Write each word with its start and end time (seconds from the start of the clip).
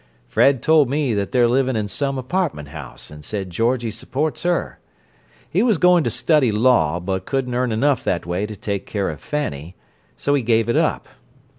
Fred 0.27 0.63
told 0.63 0.89
me 0.89 1.13
that 1.13 1.31
they're 1.31 1.47
living 1.47 1.75
in 1.75 1.87
some 1.87 2.17
apartment 2.17 2.69
house, 2.69 3.11
and 3.11 3.23
said 3.23 3.51
Georgie 3.51 3.91
supports 3.91 4.41
her. 4.41 4.79
He 5.47 5.61
was 5.61 5.77
going 5.77 6.03
to 6.05 6.09
study 6.09 6.51
law, 6.51 6.99
but 6.99 7.27
couldn't 7.27 7.53
earn 7.53 7.71
enough 7.71 8.03
that 8.05 8.25
way 8.25 8.47
to 8.47 8.55
take 8.55 8.87
care 8.87 9.11
of 9.11 9.21
Fanny, 9.21 9.75
so 10.17 10.33
he 10.33 10.41
gave 10.41 10.69
it 10.69 10.75
up. 10.75 11.07